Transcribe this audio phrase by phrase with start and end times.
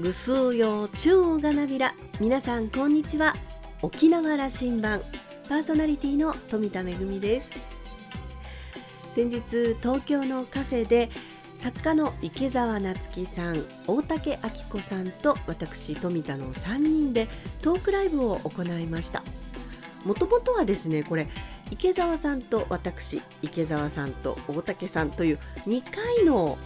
[0.00, 1.92] ぐすうようちゅうがなびら。
[2.20, 3.34] 皆さんこんにちは。
[3.82, 5.02] 沖縄羅針盤。
[5.48, 7.50] パーソナリティの富田恵です。
[9.12, 9.40] 先日
[9.82, 11.10] 東京のカフェで
[11.56, 17.26] 作家の池澤夏樹さん大竹明子さんと私富田の3人で
[17.60, 19.24] トークライブを行いました。
[20.04, 21.26] もともとはですねこれ
[21.72, 26.56] 池澤さんと私池澤さんと大竹さんという2回の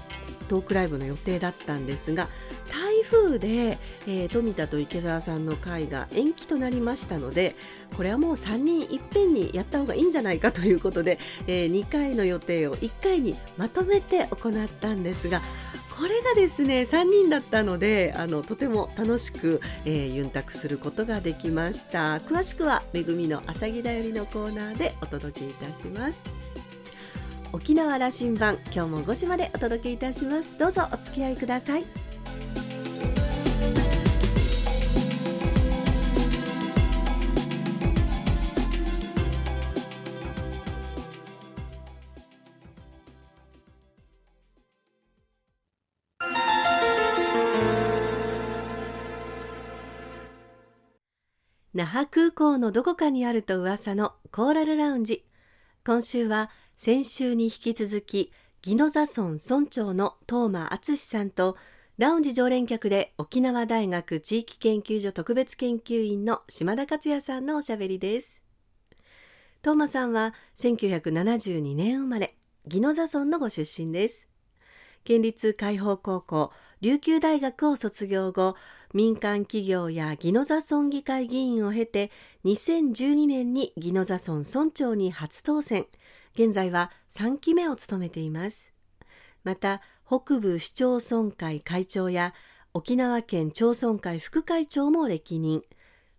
[0.52, 2.28] トークライブの予定だったんですが
[2.70, 7.56] 台風で、えー、富田と池澤さんの会が延期となりましたので
[7.96, 15.40] これはもう3人いっぺんにやった方がいいんじゃないかということで、えー、2回の予定を1回にまとめて行ったんですが
[15.96, 22.16] これがですね3人だったのであのとても楽しく、えー、ユンタクすることができました。
[22.16, 26.71] 詳しくは「めぐみのあしゃぎだより」のコーナーでお届けいたします。
[27.52, 30.58] 沖縄羅針盤今日も5時までお届けいたします。
[30.58, 31.84] どうぞお付き合いください。
[51.74, 55.24] 那覇空港のどこかにあると噂のコーラルラウンジ。
[55.84, 56.50] 今週は
[56.84, 58.32] 先週に引き続き
[58.66, 61.56] 宜野座村村長の東間敦さんと
[61.96, 68.42] ラウンジ常連客で沖縄大学地域研究所特別研究員の島田克也さんのおしゃべりです。
[69.60, 72.34] 東間さんは1972年生まれ
[72.66, 74.26] 宜野座村のご出身です。
[75.04, 78.56] 県立海邦高校琉球大学を卒業後
[78.92, 82.10] 民間企業や宜野座村議会議員を経て
[82.44, 85.86] 2012年に宜野座村村長に初当選。
[86.34, 88.72] 現在は3期目を務めています。
[89.44, 92.34] また北部市町村会会長や
[92.74, 95.62] 沖縄県町村会副会長も歴任。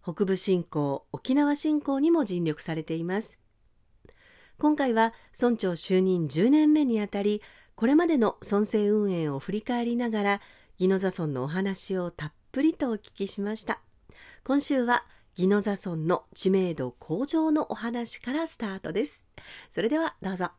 [0.04, 3.40] 北部振興沖縄振興にも尽力されています。
[4.60, 7.42] 今回は村長就任10年目にあたり
[7.76, 10.42] これまでの村政運営を振り返りながら
[10.80, 13.80] 宜野座村のお話をたっぷりとお聞きしました。
[14.44, 19.26] 今週は宜野座村の知名度向上のお話からスタートです。
[19.72, 20.52] それではどうぞ。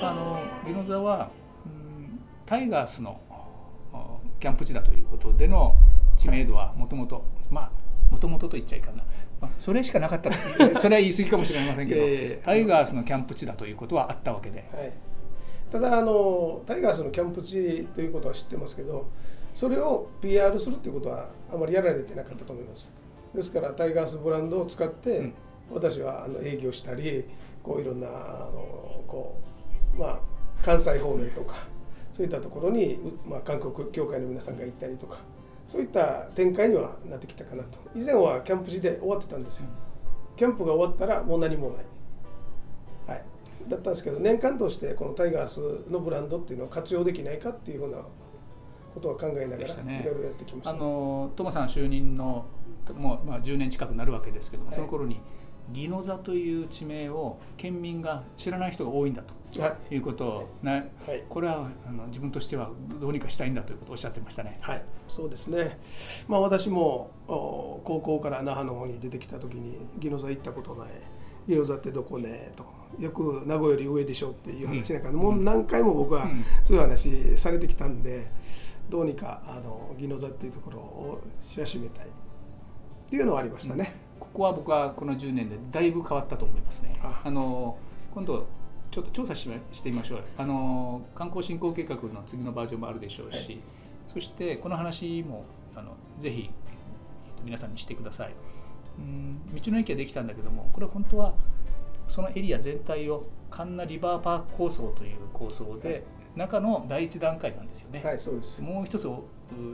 [0.00, 1.30] あの宜野座は、
[1.66, 3.20] うん、タイガースの
[4.40, 5.76] キャンプ地だということでの
[6.16, 7.70] 知名度はもともとまあ
[8.10, 9.04] もともとと言っちゃいかな。
[9.40, 10.32] まあ、それしかなかった
[10.80, 14.92] それは言い過ぎかもしれませんけど タイガースのキャンプ地だということはあったわけで、はい、
[15.70, 19.08] ただあのタイガースのキャンプ地ということは知ってますけど
[19.54, 22.92] それを PR するっていうことはあまりやられてなかったと思います。
[23.34, 25.34] ですからタイガースブランドを使って、うん、
[25.70, 27.24] 私はあの営業したり
[27.62, 28.10] こういろんなあ
[28.52, 29.40] のこ
[29.96, 30.20] うまあ
[30.62, 31.56] 関西方面とか
[32.12, 35.18] そういったところに、まあ、韓国協会の皆さんが行ったりとか
[35.68, 37.78] そういった展開にはなってきたかなと。
[37.94, 39.66] 以前はキャンプ時で終わってたんですよ。
[40.36, 41.84] キャンプが終わったらもう何もない、
[43.68, 47.98] だったんですけど年間としてこのタイガースのブランドっていうのを活用できないかっていうふうな
[48.94, 52.46] ことを考えながらいろいろやってきました、ね、あのトマさん就任の
[52.96, 55.20] もう、まあ、10年近くなるわけですけども、はい、その頃に
[55.74, 59.34] 宜野座という地名を県民が知らない人が多いんだと
[59.90, 64.58] いうことを、はい、これはあの自分としてはどうにかしたいんだということをおっしゃってましたね。
[64.60, 65.78] はい、そうですね。
[66.26, 70.88] まあ私も高校から那覇の方に出てきた時に宜野座行ったことない。
[71.48, 72.64] 宜野座ってどこねと
[72.98, 76.28] よく名護より上でしょっていう話なんか、うん、もう何回も僕は
[76.62, 78.30] そういう話されてきたんで、
[78.88, 82.08] どうにかあの宜野座っていうところを知らしめたいっ
[83.08, 83.94] ていうのはありましたね。
[84.02, 86.94] うんここは僕はこの10年でだいぶ変わったと思いますね。
[87.02, 87.76] あの
[88.12, 88.46] 今度
[88.90, 93.60] ちょっと調査ししてみましょうあの観光振興計画の次のバージョンもあるでしょうし、はい、
[94.12, 95.44] そしてこの話も
[95.74, 96.50] あのぜひ
[97.44, 98.34] 皆さんにしてください。
[98.98, 101.34] うん道の駅はできたんだけどもこれ本当は
[102.06, 106.02] そのエリア全体をカンナリバーパーク構想という構想で、はい、
[106.36, 108.02] 中の第一段階なんですよね。
[108.04, 109.08] はい、そうですもう一つ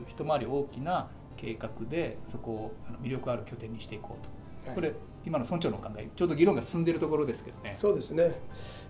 [0.08, 2.72] 一回り大きな計画でそこを
[3.02, 4.44] 魅力ある拠点にしていこうと。
[4.72, 4.94] これ
[5.26, 7.74] 今の村長の考えちょうど議論が進んでいるところですけどね。
[7.78, 8.32] そうですね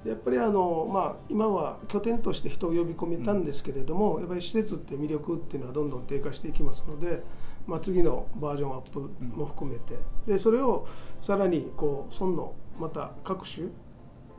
[0.05, 7.23] やっぱりあの、まあ、今は拠点として人を呼び込めたんですけれども、うん、やっぱり施設って魅力っていうのはどんどん低下していきますので、
[7.67, 10.87] まあ、次のバージョンアップも含めて、うん、でそれを
[11.23, 13.69] さらにこう村のまた各種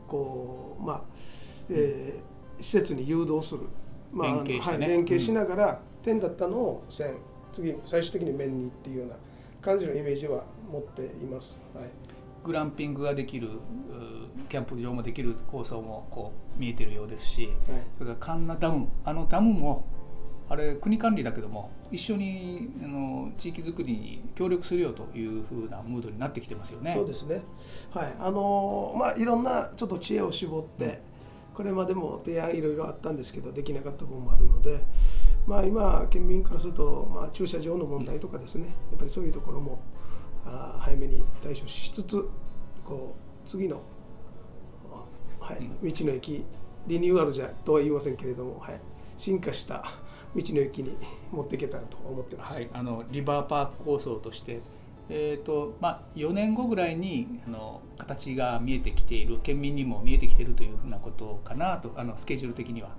[0.06, 1.02] こう、まあ
[1.70, 3.62] えー、施設に誘導する、
[4.12, 7.16] まあ連携し、ね、はい、連携しながら、点だったのを線。
[7.56, 9.14] 次最終的に面にっていうような
[9.62, 11.84] 感じのイメージは持っています、はい、
[12.44, 13.48] グランピングができる
[14.48, 18.88] キャンプ場もできる構想もこう見えてるようですし、はい、それからカンナダム。
[19.04, 19.86] あのダムも
[20.48, 26.94] あれ国管理だけども一緒にあの地域づくりに協力するよというふうなムードになってきてますよね。
[26.94, 27.42] そうですね。
[27.90, 31.02] はい、あのまあいろんなちょっと知恵を絞って、
[31.52, 34.84] これまでも提案いろいろあったんですけどできなかった部分もあるので、
[35.46, 39.82] まあ今県民からするとまあ駐車場の問題とかですね、やっぱりそういうところも
[40.44, 42.28] あ早めに対処しつつ、
[42.84, 43.82] こう次の
[45.46, 46.44] はい、道の駅
[46.88, 48.80] リニューアルじゃとは言いませんけれども、はい、
[49.16, 49.84] 進化した
[50.36, 50.96] 道の駅に
[51.32, 54.60] 持っていけたらと思ってます、はい、あのリバーパーク構想として、
[55.08, 62.90] えーとまあ、4年後ぐらいにあの形が見えてきている県民にも見えてきているというふうなことかなとあのスケジュール的には。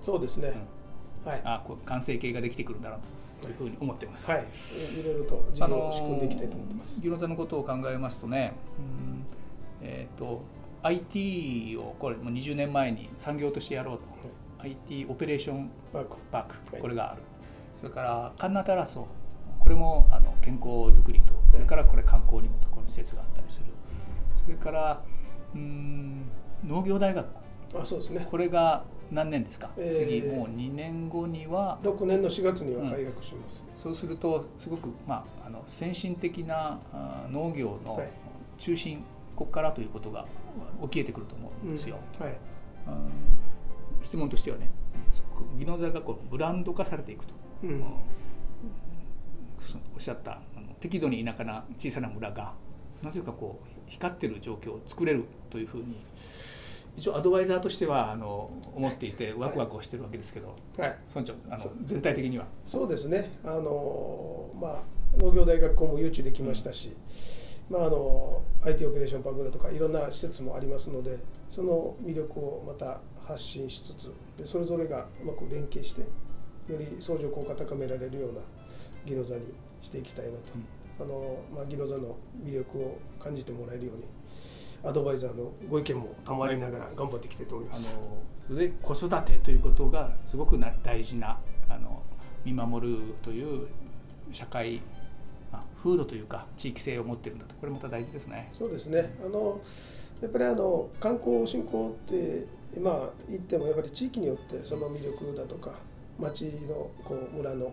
[0.00, 0.52] そうですね、
[1.24, 2.98] うん、はい、あ完成形ができてくるんだな
[3.40, 4.30] というふうに思ってます。
[4.30, 4.44] はい、
[5.00, 7.00] いろいろと事業を仕組んでいきたいと思ってます。
[7.00, 9.26] ギロ座のことを考えますとね、うん
[9.82, 10.42] えーと
[10.86, 14.18] IT をこれもう20年前に産業としてやろうと、はい、
[14.58, 17.22] IT オペレーションパークパーク、これがある、
[17.78, 19.06] それからカンナタラソ
[19.58, 20.68] これもあの健康
[20.98, 23.66] づくりとそれからこれ観光にもこの施設があったりする。
[24.34, 25.02] それから
[25.54, 26.30] うん
[26.64, 27.26] 農業大学。
[27.74, 28.26] あそうですね。
[28.30, 36.80] これが何年ですか、えー、次もう2年後には6年の4月には開学します、うん、そうするとすごく、まあ、あの先進的な
[37.30, 38.02] 農業の
[38.58, 39.04] 中心、はい、
[39.36, 40.26] ここからということが
[40.82, 41.98] 起きえてくると思うんですよ。
[42.18, 42.36] うん、はい、
[44.06, 44.70] 質問としてはね
[45.58, 47.84] 宜野座がこうブランド化されていくと、うん、お
[49.98, 52.52] っしゃったあの適度に田舎な小さな村が
[53.02, 55.96] なぜかこう光ってる状況を作れるというふうに
[56.96, 62.46] 一応アドバイザーとしてはあの思っていてワクワクをしてるわけですけど、はい、村長あの全体的には。
[62.64, 63.32] そうですね。
[63.44, 64.82] あの、まあ、
[65.18, 66.96] 農業大学校も誘致できましたし、
[67.70, 67.76] うん。
[67.76, 71.18] まあ、あの IT オペレーションパークだとかいろんな施設もありますので
[71.50, 78.40] その魅力をまた発信しつつでそれぞれがうまく連携してより相乗効果高められるような
[79.06, 79.42] 宜野座に
[79.80, 80.38] していきたいなと、
[81.00, 84.04] うん、あのまあ、宜野座の魅力を感じてもらえるように
[84.84, 87.98] アドバイザーのご意見も賜りながら頑張っていきたいと思います。
[88.48, 91.38] あので子育てということがすごくな大事な
[91.68, 92.02] あの
[92.44, 93.66] 見守るという
[94.32, 94.80] 社会
[95.52, 98.48] まあ、風土というか地域性を持ってるんだとこれまた大事ですね。
[98.52, 99.60] そうですねあの
[100.20, 102.46] やっぱりあの観光振興って
[102.80, 105.70] まあ言ってもやっぱり地域によってその魅力だとか
[106.18, 107.72] 町のこう村の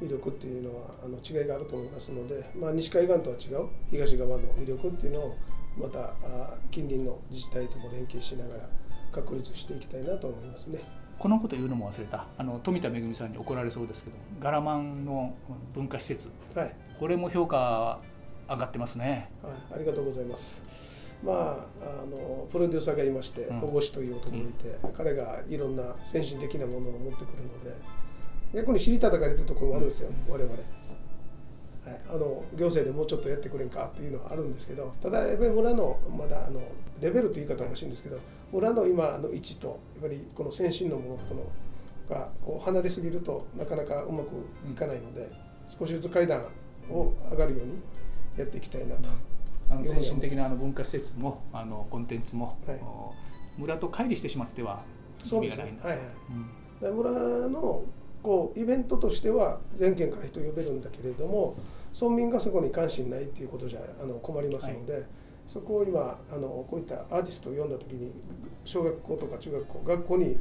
[0.00, 5.36] 魅力っていうのはあの違いがあると思いますので、まあ、西海岸とは違う東側の魅力っていうのを
[5.78, 8.68] またあ近隣の自治体とも連携しながら
[9.12, 10.80] 確立していきたいなと思いますね。
[11.18, 12.26] このこと言うのも忘れた。
[12.36, 15.34] あの富田恵さんに怒られそうですけどガラマンの
[15.72, 18.00] 文化施設、はい、これも評価
[18.48, 20.60] 上がってますね、はい、ありがとうございます
[21.22, 27.76] まあ、あのプロデューサーがいまして保護士という男がいて、うん、彼がいろんな先進的なものを持ってくるので
[28.52, 30.52] 逆に尻叩かれてるところもあるんですよ、うん、我々。
[31.84, 36.60] はい、あの行政でもうちょっとやってくれんかっていうのはあるんですけどただやっぱり村のまだあの
[37.00, 38.20] レベルという言い方はおかしいんですけど
[38.52, 41.42] 村の今の位置とやっぱりこの先進のものとの
[42.08, 44.28] がこう離れすぎるとなかなかうまく
[44.70, 45.28] いかないので
[45.76, 46.46] 少しずつ階段
[46.88, 47.80] を上がるように
[48.36, 49.08] やっていきたいなと。
[49.72, 52.80] あの先進的なあの文化施設もあのコンテンツも、はい、
[53.58, 54.82] 村と乖離してしまっては
[55.24, 56.06] 意味がないんだ、はいはい。
[56.84, 57.10] うん、村
[57.48, 57.84] の
[58.22, 61.56] こうイベントとしては全県から人呼べるんだけれども
[61.98, 65.02] 村民がそこに関心ないっていうことじゃあの困りますので、はい、
[65.48, 68.12] そこを今あのこういったアーティストを呼んだ時に
[68.64, 70.38] 小学校とか中学校学校に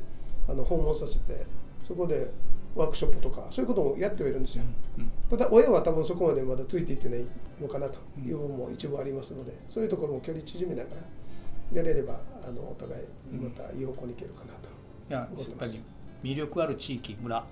[0.48, 1.46] あの訪問させて
[1.84, 2.32] そこで
[2.76, 4.64] ワークショップとかそういうこともやってはいるんですよ、
[4.98, 7.26] うん、ただ親は多分そこまでまだついていってない
[7.62, 10.96] のかなという部分も一部ありますのでそういうところも距離縮めながら
[11.74, 14.54] やれればあのお互いまたいい方向にいけるかな
[15.26, 15.84] と思ってます、
[16.24, 17.46] 魅力ある地域村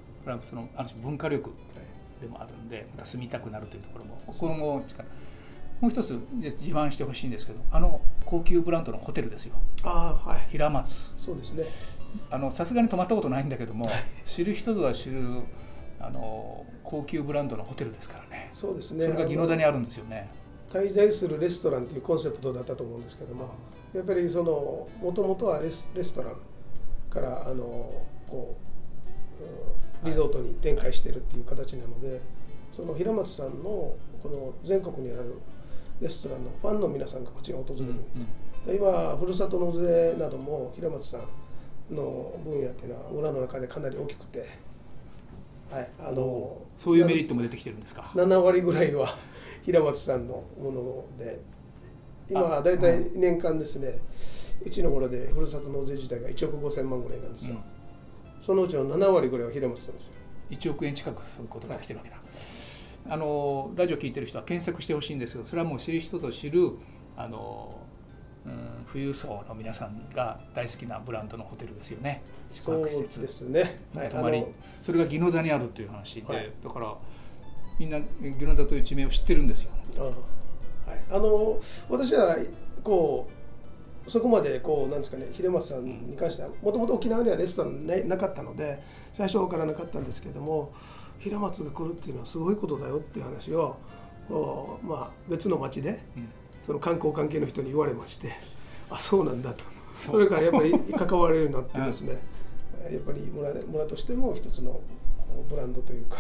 [0.44, 1.52] そのある種文化力
[2.22, 5.08] でもあるんでまた住みたくなるというところもここも力
[5.80, 9.56] もう一つ自慢してほしいんですけどあの高級ブランドのホテルですよ。
[9.84, 11.14] あ、はい、平松。
[11.16, 11.64] そうですね。
[12.52, 13.94] さすがに泊まったことないんだけども、はい、
[14.26, 15.22] 知る人ぞは知る
[16.00, 18.50] あの高級ブランドのホテルですからね。
[18.54, 19.06] そうですね。
[19.06, 20.30] それが宜野座にあるんですよね。
[20.70, 23.50] 滞在するレストランというコンセプトだったと思うんですけども
[23.92, 26.34] やっぱりそのもともとはレスレストラン
[27.10, 27.66] からあの
[28.28, 28.56] こ
[30.04, 32.22] うリゾートに展開してるっていう形なので、
[32.72, 35.40] その平松さんのこの全国にある
[36.02, 37.92] レストランのファンの皆さんがこっちに訪れる、うん
[38.68, 44.50] うん、今ふるさと納税なども平松さんの分野っていうのは村の中でかなり大きくて、
[45.72, 49.18] はい、あのそういうメリットも出てきてるんですか？7割ぐらいは
[49.64, 51.40] 平松さんのもので。
[52.32, 54.00] 今大体年間ですね
[54.64, 60.12] うちの頃でふるさと納税自体が1億5000万ぐらいなんですよ、うん、そのうちの7割ぐらいは平松さんですよ。
[60.52, 62.19] 1億円近くそういうことが来てるわけだ、はい、
[63.10, 66.74] あのラジオ聞いてる人は検索してほしいんですけどそれはもう知る人と知る
[67.18, 67.76] あの、
[68.46, 72.22] うん、富裕層の皆さんが大好きなブランドのホテルですよね。
[72.50, 73.22] 宿泊施設。
[73.22, 74.46] ですね、はい、泊まり。
[74.82, 76.96] それが宜野座にあるっていう話で、はい、だから
[77.80, 79.72] みんな宜野座という地名を知ってるんですよ。
[79.98, 80.14] あ,、はい、
[81.10, 82.38] あの私は
[82.84, 83.40] こう
[84.10, 88.82] そこまでこうなんですかね秀松さんに関してはもともと沖縄にはレストランななかったので
[89.14, 90.74] 最初からなかったんですけども
[91.20, 93.78] 平松が来るっていうのはすごいことだよっていう話を
[94.84, 96.00] まあ、別の町で、
[96.64, 98.36] その観光関係の人に言われまして
[98.92, 99.64] あそうなんだと。
[99.94, 102.20] それからやっぱり 関われるようになってですね
[102.92, 104.80] やっぱり村村としても一つの
[105.50, 106.18] ブランドというか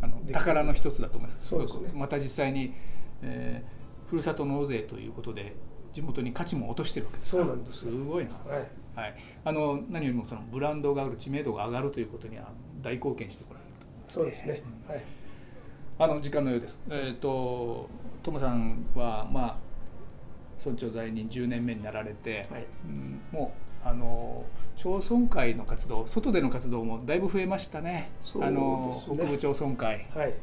[0.00, 1.48] あの宝の一つだと思います。
[1.48, 1.90] そうですね。
[1.94, 2.74] また実際に、
[3.22, 5.54] えー、ふるさと納税ということで
[5.92, 7.30] 地元に価値も落としてるわけです。
[7.30, 7.78] そうなんです。
[7.78, 13.60] すごいな、はい、はい、あの何よりもそのブランドが上がる知名度が上がるということには大貢献してこら
[14.08, 15.02] そうですね、うん、はい。
[15.98, 16.80] あの時間のようです。
[16.90, 17.88] えっ、ー、と
[18.22, 19.56] トモさんはまあ
[20.62, 23.52] 村長在任10年目になられて、はい、うん、も
[23.84, 24.44] うあの
[24.76, 28.06] 町村会の活動外での活動もだいぶ増えましたね。
[28.36, 28.46] ね。
[28.46, 30.34] あの北部町村会、はい、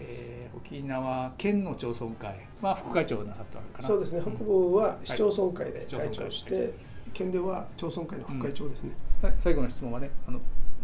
[0.00, 2.46] えー、沖縄県の町村会。
[2.64, 3.86] は副会長なさったかな。
[3.86, 4.22] そうですね。
[4.22, 6.70] 北部は市町村会で会長して、はい、
[7.12, 8.92] 県では町村会の副会長ですね。
[9.22, 10.40] うん、最後の質問はね、あの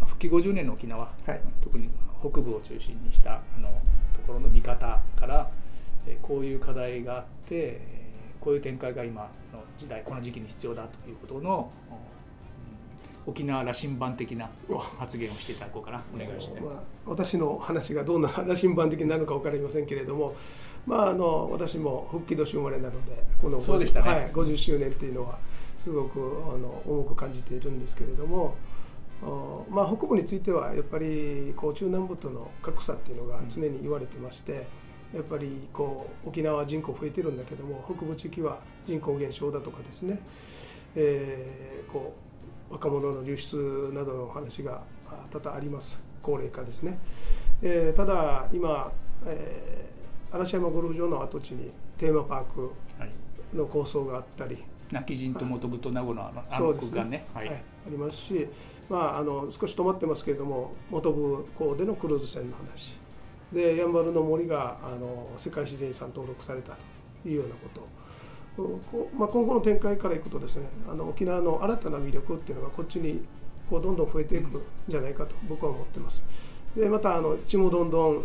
[0.06, 1.90] 復帰50年の沖縄、はい、特に
[2.20, 3.68] 北部を中心にしたあの
[4.14, 5.50] ところの見方から
[6.22, 7.80] こういう課題があって
[8.40, 11.70] こういう展開が今の時代この時期に必要だということの
[13.26, 14.48] 沖縄羅針盤的な
[14.98, 20.34] 発言をしていただこうかなお願いして、まあ、私の話がどんな羅針盤的になるのか分かりませんけれども、
[20.86, 25.38] まあ、あの私も復帰年生まれなのでこのそうでしたね、はい、50周年っていうのは
[25.76, 26.18] すごく
[26.52, 28.54] あの重く感じているんですけれども。
[29.70, 34.66] まあ、北部についてはやっぱりこう中南部との格差っていうのが常に言われてまして、
[35.14, 40.20] やっぱりこう沖縄人口増えてるんだけども北部地域は人口減少だとかですね、
[40.94, 42.14] えー、こ
[42.70, 44.82] う若者の流出などの話が
[45.30, 46.02] 多々あります。
[46.22, 46.98] 高齢化ですね、
[47.62, 48.92] えー、ただ今、
[49.24, 52.72] えー、嵐山ゴルフ場の跡地にテーマパーク
[53.54, 58.48] の構想があったり、泣き人と元部と名護のあのあの空間ね、はい、はい、ありますし、
[58.88, 62.98] まあ、あの少し止まってますけれども元部港でのクルーズ船の話
[63.52, 66.76] でやんばるの森があの世界自然遺産登録された
[67.22, 67.88] というようなこと
[68.92, 73.22] こまあ、今後の展開からいくとですねあの沖縄の新たな魅力っていうのがこっちに
[73.70, 76.22] こうどんどん増えていくんじゃないかと僕は思ってます。
[76.76, 78.24] でまたあの「ちむどんどん」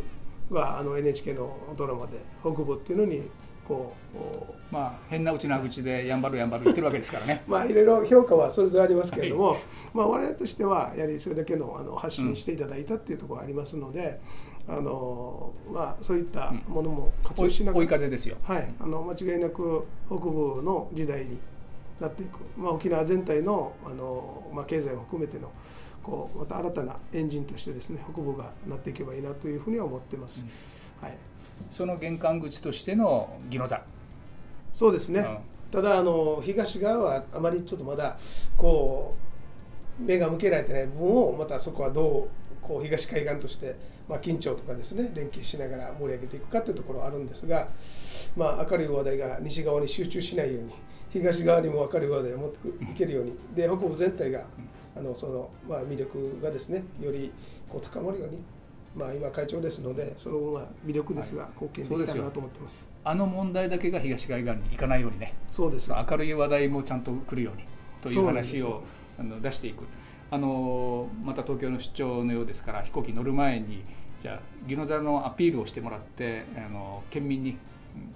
[0.51, 3.29] があの NHK のドラマで北部っていうのに
[3.67, 7.43] こうまあ変なうちな口でやんばるやんばる言ってるわけですからね。
[7.48, 9.60] まあいろいろ評価はそれぞれありますけれども、はい、
[9.93, 14.19] まあ我々としてはやはりそれだけのあの発信していただいたっていうところがありますので、
[14.67, 18.38] うん、あのまあそういったものも活用しながら、うん、追い風ですよ。
[18.43, 18.74] はい。
[18.79, 21.39] あの間違いなく北部の時代に
[22.00, 25.51] なっていく、まあ、沖縄全体のあの、まあ、経済を含めての
[26.03, 30.45] こうまた新たなエンジンとしてですね北部がなっていけばいいなというふうには思ってます、
[31.01, 31.17] うん、はい
[31.69, 33.81] その玄関口としての宜野座。
[34.74, 35.38] そうですね、うん、
[35.71, 38.17] ただあの東側はあまりちょっとまだ
[38.57, 39.15] こ
[40.00, 43.75] う目が向けられてない部分をまたそこはどうこう東海岸として、
[44.09, 47.69] まあ、緊張とかですね連携しながら盛り上げていくかというところはあるんですが、
[48.35, 50.74] まあ、明るい話題が西側に集中しないように
[51.09, 54.41] 東側にも明るい話題を持っていけるようにで北部全体が
[54.97, 57.31] あのその、まあ、魅力がですねより
[57.69, 58.43] こう高まるように
[58.95, 65.33] まあ、今会長ですのでその分は魅力ですが貢献できたらなと思ってます、はい、あの問題だけが東海岸に行かないようにね。
[65.51, 65.91] そうです。
[65.91, 67.65] 明るい話題もちゃんと来るように
[68.01, 68.83] という話を
[69.19, 69.83] あの出していく。
[70.31, 73.83] あのまた東京の出張のようですから飛行機乗る前に
[74.21, 77.57] じゃあ宜野座のアピールをしてもらってあの県民にやっ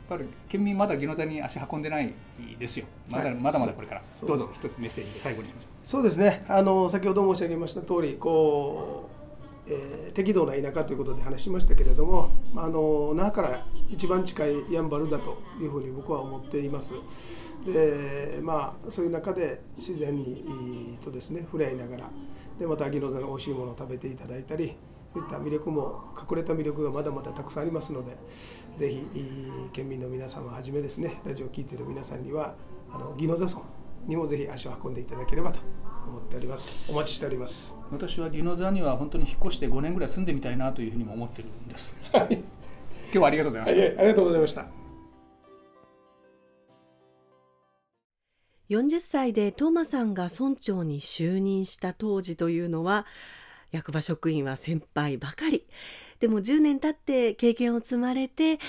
[0.10, 2.14] ぱり県民まだ宜野座に足運んでない
[2.58, 2.86] ですよ。
[3.10, 4.02] まだはい、まだまだこれから。
[4.26, 5.70] どうぞ一つメッセージで最後にしましょう。
[5.84, 6.44] そうですね。
[6.48, 9.19] あの先ほど申し上げました通りこう
[9.72, 16.96] えー、適度な田舎ということで話しましたけれども、まあの那覇から一番近いやんばるだというふうに僕は思っています。
[17.66, 22.10] でまあ、そういう中で自然にとですね触れ合いながら
[22.58, 24.78] でまた秋の座の美味しいものを食べていただいたり
[25.14, 28.16] そういった魅力も隠れた魅力がまだまだたくさんありますので
[28.78, 29.06] ぜひ
[29.74, 32.56] 県民の皆様はじめですねラジオを聴いている皆さんには
[32.92, 35.60] あの宜野座村にもぜひ足を運んでいただければと
[36.08, 36.90] 思っております。
[36.90, 37.78] お待ちしております。
[37.92, 42.44] 私は宜野座には本当に引っ越して5年ぐらい住んでみたいなというふうにも思ってるんです、はい、今
[43.12, 44.66] 日はありがとうございました、ありがとうございました。
[48.70, 53.08] 40歳でトーマさんが村長に就任した当時というのは
[53.72, 55.66] 役場職員は先輩ばかり。
[56.20, 58.60] でも10年経って経験を積まれて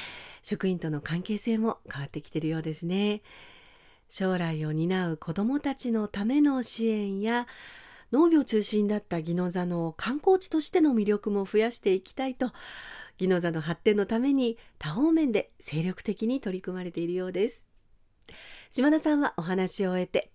[0.42, 3.22] 職員との関係性も変わってきているようですね
[4.10, 7.46] 将来を担う子どもたちのための支援や
[8.10, 12.50] 農業中心だった宜野座の観光地としての魅力も増やしていきたいと
[13.20, 17.68] 宜野座の発展のために多方面で精力的に取り組まれているようです。
[18.70, 20.32] 島田さんはお話を終えて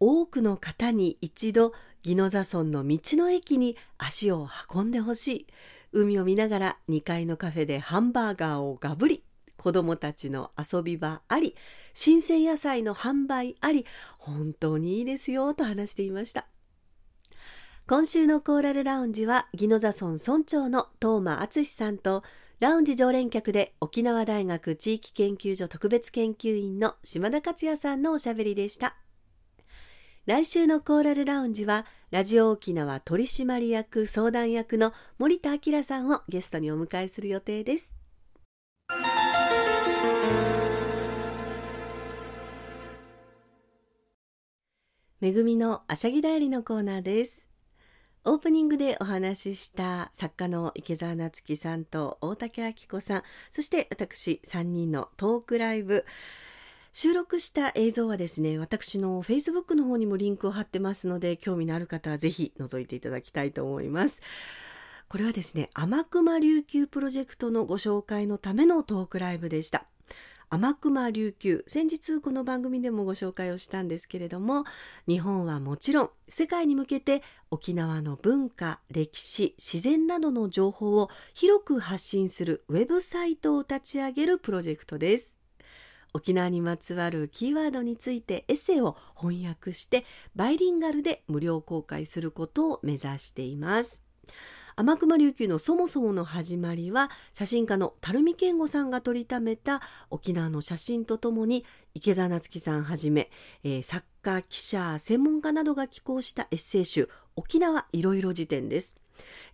[0.00, 5.46] 多くの方に一度宜野座村の道の駅に足を運んでほしい。
[5.92, 9.22] 海を見ながら2階のカフェでハンバーガーをがぶり
[9.62, 11.54] 子どもたちの遊び場あり
[11.94, 13.86] 新鮮野菜の販売あり
[14.18, 16.48] 本当にいいですよと話していました
[17.86, 22.24] 今週のコーラルラウンジは宜野座村村長の東間敦さんと
[22.58, 28.96] ラウンジ常連客で沖縄大学地域研究所特別研究員の島田克也さんのおしゃべりでした。
[30.26, 38.01] 来週のコーラルラウンジはラジオ沖縄取締役相談役の森田明さんをゲストにお迎えする予定です。
[45.22, 47.46] めぐみのあしゃぎだよりのコーナーです。
[48.24, 56.04] オープニングでお話しした作家の池澤夏樹さんと大竹明子さんそして私3人のトークライブ。
[56.92, 64.22] 収録した映像はですね私の Facebook の方にもリンクを貼ってますので興味のある方はぜひ覗いていただきたいと思います。
[65.08, 69.86] これはですね天熊琉球プロジェクトのご紹介のためのトークライブでした。
[70.52, 71.64] 天熊琉球。
[71.66, 74.64] 先日この番組でもご紹介をしたんですけれども
[75.08, 85.34] 日本はもちろん世界に向けて沖縄の文化歴史自然などの情報を広く発信するウェブサイトを立ち上げるプロジェクトです。
[86.12, 90.04] 沖縄にまつわるキーワードについてエッセイを翻訳して
[90.36, 94.04] バイリンガルで無料公開することを目指しています。
[94.76, 103.30] 天熊琉球のそもそもの始まりは写真家の垂水健吾さんが撮りためた沖縄の写真とともに池田夏樹さんはじめ、
[103.64, 108.96] えー、作家記者専門家などが寄稿したエッセイ集「沖縄いろいろ辞典」です。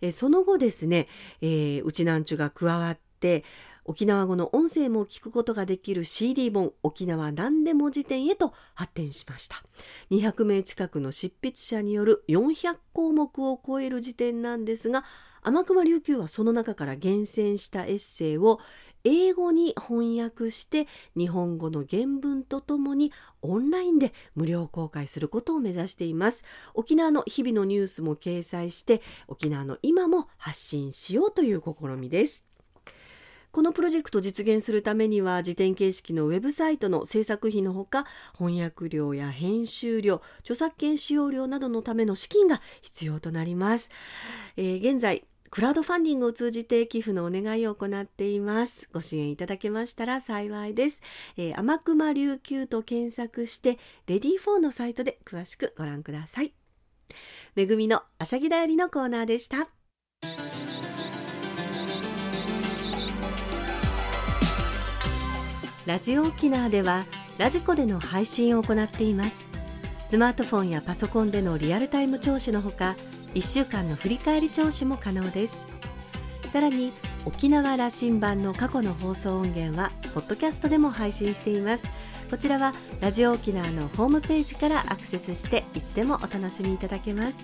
[0.01, 1.07] えー、その後ですね、
[1.41, 3.43] えー、うちなんちゅが加わって
[3.89, 9.63] 沖縄語の音声も聞くことができる CD 本沖縄何でも辞典へと発展しました。
[10.11, 15.05] 200名近くの執筆者による400項目を超える辞典なんですが
[15.41, 18.59] 天熊琉球はその中から厳選したエッセイを
[19.05, 26.43] 英語に翻訳して日本語の原文とともにオンラインで無料公開することを目指しています。
[26.75, 32.48] 沖縄の日々のニュースも掲載して沖縄の今も発信しようという試みです。
[33.51, 38.05] このプロジェクトを実現するためには辞典形式のウェブサイトの制作費のほか
[38.37, 43.89] 翻訳料や編集料著作権使用料などのための資金が必要となります、
[44.55, 48.87] えー、現在クラウドファンディングを通じて寄付のお願いを行っています。
[48.93, 51.01] ご支援いただけましたら幸いです。
[51.37, 56.53] えー、天熊琉球と検索して、レディー4のサイトで詳しくご覧ください。
[57.55, 59.78] めぐみのあしゃぎだよりのコーナーでした。
[65.89, 67.07] ラジオ沖縄では
[67.39, 69.49] ラジコでの配信を行っています。
[70.03, 72.95] スマートフォンやパソコンでのリアルタイム聴取のほか
[73.33, 75.65] 1週間の振り返り聴取も可能です。
[76.53, 76.93] さらに
[77.25, 81.87] 沖縄羅針盤の過去の放送音源はポッドキャストでも配信しています。
[82.29, 87.39] こちらはラジオ沖縄のホームページからアクセスしていつでもお楽しみいただけます。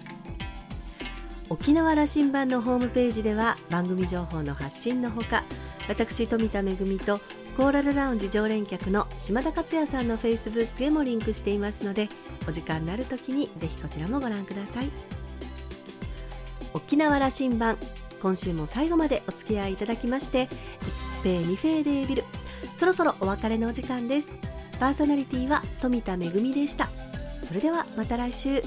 [1.49, 5.43] 沖縄羅針盤のホームページでは番組情報の発信のほか
[5.87, 7.19] 私富田恵と
[7.55, 12.09] コーラルラウンジ常連客の島田克也さんのフェイスブックへもリンクしていますので
[12.49, 14.89] お時間のある時にぜひこちらもご覧ください。
[16.73, 17.77] 沖縄羅針盤
[18.21, 20.49] 今週も最後までお付き合いいただきまして
[21.23, 22.23] 一平二平デービル。
[22.75, 24.35] そろそろお別れのお時間です。
[24.77, 26.89] パーソナリティは富田恵でした。
[27.41, 28.61] それではまた来週。